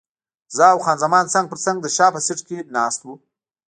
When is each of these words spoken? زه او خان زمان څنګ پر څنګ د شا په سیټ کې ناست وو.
زه 0.55 0.63
او 0.73 0.79
خان 0.85 0.97
زمان 1.03 1.25
څنګ 1.33 1.45
پر 1.49 1.59
څنګ 1.65 1.77
د 1.81 1.87
شا 1.95 2.07
په 2.13 2.19
سیټ 2.25 2.39
کې 2.47 2.57
ناست 2.75 2.99
وو. 3.03 3.15